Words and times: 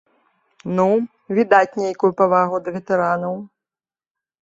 Ну, 0.79 0.85
відаць, 1.41 1.77
нейкую 1.83 2.11
павагу 2.25 2.65
да 2.67 2.77
ветэранаў. 2.81 3.41